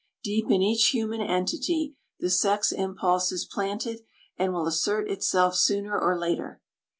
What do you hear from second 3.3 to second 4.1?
is planted,